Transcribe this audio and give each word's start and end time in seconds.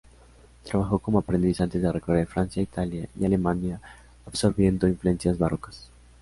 Trabajó 0.63 0.97
como 0.97 1.19
aprendiz 1.19 1.61
antes 1.61 1.79
de 1.79 1.91
recorrer 1.91 2.25
Francia, 2.25 2.59
Italia 2.63 3.07
y 3.15 3.23
Alemania 3.23 3.79
absorbiendo 4.25 4.87
influencias 4.87 5.37
barrocas. 5.37 5.91